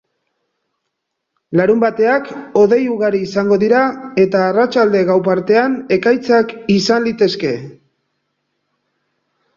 [1.59, 3.81] Larunbateak hodei ugari izango dira,
[4.25, 7.53] eta arratsalde-gau partean ekaitzak izan litezke.